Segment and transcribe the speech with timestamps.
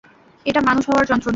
[0.45, 1.29] এটা মানুষ হওয়ার যন্ত্রণা।